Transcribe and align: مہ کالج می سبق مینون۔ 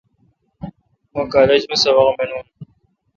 مہ 1.13 1.21
کالج 1.33 1.63
می 1.69 1.75
سبق 1.83 2.07
مینون۔ 2.17 2.45